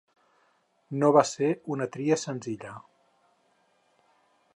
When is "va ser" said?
1.17-1.49